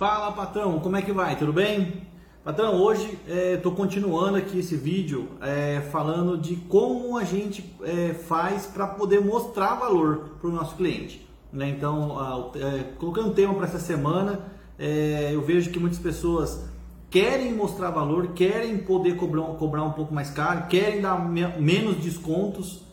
[0.00, 1.36] Fala patrão, como é que vai?
[1.36, 2.04] Tudo bem?
[2.42, 3.18] Patrão, hoje
[3.54, 8.86] estou é, continuando aqui esse vídeo é, falando de como a gente é, faz para
[8.86, 11.28] poder mostrar valor para o nosso cliente.
[11.52, 11.68] Né?
[11.68, 12.16] Então,
[12.54, 14.40] é, colocando tema para essa semana,
[14.78, 16.64] é, eu vejo que muitas pessoas
[17.10, 21.96] querem mostrar valor, querem poder cobrar, cobrar um pouco mais caro, querem dar me menos
[21.96, 22.89] descontos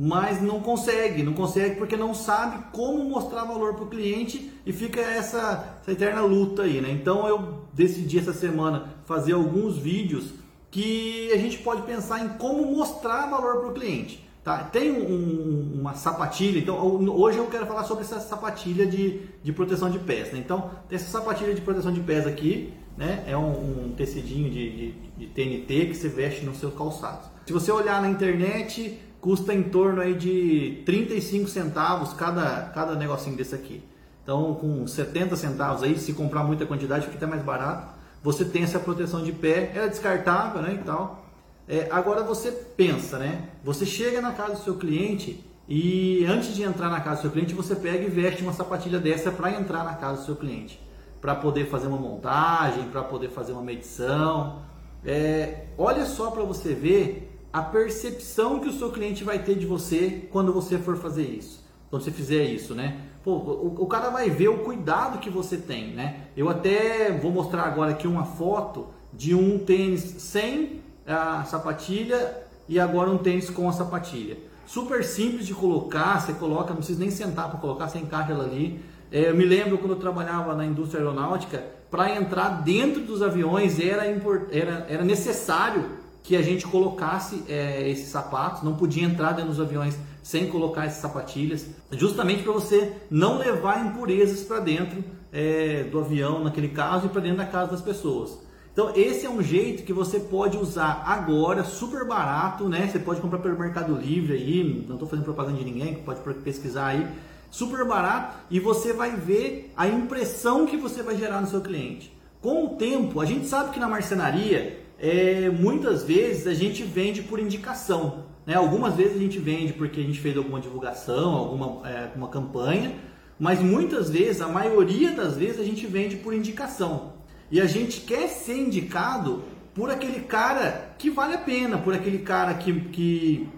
[0.00, 4.72] mas não consegue, não consegue porque não sabe como mostrar valor para o cliente e
[4.72, 6.92] fica essa, essa, eterna luta aí, né?
[6.92, 10.34] Então eu decidi essa semana fazer alguns vídeos
[10.70, 14.24] que a gente pode pensar em como mostrar valor para o cliente.
[14.44, 14.58] Tá?
[14.58, 16.78] Tem um, uma sapatilha, então
[17.10, 20.32] hoje eu quero falar sobre essa sapatilha de, de proteção de pés.
[20.32, 20.38] Né?
[20.38, 23.24] Então tem essa sapatilha de proteção de pés aqui, né?
[23.26, 27.28] é um, um tecidinho de, de, de TNT que você veste no seu calçado.
[27.46, 33.36] Se você olhar na internet, custa em torno aí de 35 centavos cada, cada negocinho
[33.36, 33.82] desse aqui.
[34.22, 37.94] Então, com 70 centavos aí, se comprar muita quantidade, fica até mais barato.
[38.22, 41.24] Você tem essa proteção de pé, ela é descartável, né, e tal.
[41.66, 43.48] É, agora você pensa, né?
[43.62, 47.30] Você chega na casa do seu cliente e antes de entrar na casa do seu
[47.30, 50.80] cliente, você pega e veste uma sapatilha dessa para entrar na casa do seu cliente,
[51.20, 54.62] para poder fazer uma montagem, para poder fazer uma medição.
[55.04, 59.66] É, olha só para você ver a percepção que o seu cliente vai ter de
[59.66, 61.64] você quando você for fazer isso.
[61.90, 63.00] Quando você fizer isso, né?
[63.24, 66.28] Pô, o, o, cara vai ver o cuidado que você tem, né?
[66.36, 72.36] Eu até vou mostrar agora aqui uma foto de um tênis sem a sapatilha
[72.68, 74.36] e agora um tênis com a sapatilha.
[74.66, 78.44] Super simples de colocar, você coloca, não precisa nem sentar para colocar, você encaixa ela
[78.44, 78.80] ali.
[79.10, 83.80] É, eu me lembro quando eu trabalhava na indústria aeronáutica, para entrar dentro dos aviões
[83.80, 85.90] era, era, era necessário
[86.28, 90.84] que a gente colocasse é, esses sapatos, não podia entrar dentro dos aviões sem colocar
[90.84, 97.06] essas sapatilhas, justamente para você não levar impurezas para dentro é, do avião, naquele caso,
[97.06, 98.38] e para dentro da casa das pessoas.
[98.70, 102.86] Então, esse é um jeito que você pode usar agora, super barato, né?
[102.86, 106.88] Você pode comprar pelo Mercado Livre aí, não estou fazendo propaganda de ninguém, pode pesquisar
[106.88, 107.08] aí,
[107.50, 112.14] super barato, e você vai ver a impressão que você vai gerar no seu cliente.
[112.42, 117.22] Com o tempo, a gente sabe que na marcenaria é, muitas vezes a gente vende
[117.22, 118.24] por indicação.
[118.44, 118.54] Né?
[118.54, 122.94] Algumas vezes a gente vende porque a gente fez alguma divulgação, alguma é, uma campanha,
[123.38, 127.12] mas muitas vezes, a maioria das vezes, a gente vende por indicação.
[127.50, 129.44] E a gente quer ser indicado
[129.74, 133.48] por aquele cara que vale a pena, por aquele cara que, que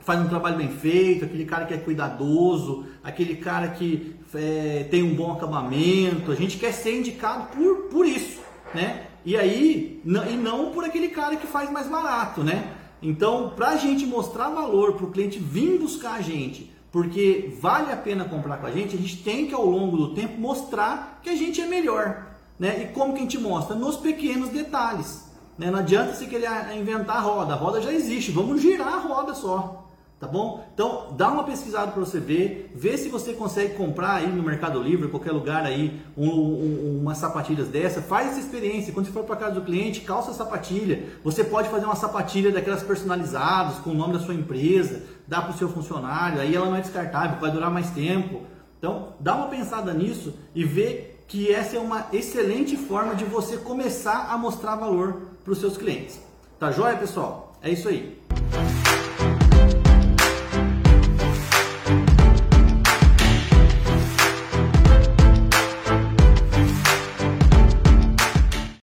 [0.00, 5.02] faz um trabalho bem feito, aquele cara que é cuidadoso, aquele cara que é, tem
[5.02, 6.32] um bom acabamento.
[6.32, 8.37] A gente quer ser indicado por, por isso,
[8.74, 9.06] né?
[9.24, 12.72] E aí, e não por aquele cara que faz mais barato, né?
[13.02, 17.92] Então, para a gente mostrar valor, para o cliente vir buscar a gente, porque vale
[17.92, 21.20] a pena comprar com a gente, a gente tem que ao longo do tempo mostrar
[21.22, 22.26] que a gente é melhor.
[22.58, 22.82] Né?
[22.82, 23.76] E como que a gente mostra?
[23.76, 25.24] Nos pequenos detalhes.
[25.56, 25.70] Né?
[25.70, 29.34] Não adianta você querer inventar a roda, a roda já existe, vamos girar a roda
[29.34, 29.86] só.
[30.20, 30.66] Tá bom?
[30.74, 34.82] Então, dá uma pesquisada para você ver, vê se você consegue comprar aí no Mercado
[34.82, 38.02] Livre, qualquer lugar aí, um, um, umas sapatilhas dessa.
[38.02, 38.92] Faz essa experiência.
[38.92, 41.04] Quando você for para casa do cliente, calça a sapatilha.
[41.22, 45.52] Você pode fazer uma sapatilha daquelas personalizadas, com o nome da sua empresa, dá para
[45.52, 48.40] o seu funcionário, aí ela não é descartável, vai durar mais tempo.
[48.76, 53.56] Então, dá uma pensada nisso e vê que essa é uma excelente forma de você
[53.56, 56.20] começar a mostrar valor para os seus clientes.
[56.58, 57.52] Tá joia, pessoal?
[57.62, 58.18] É isso aí.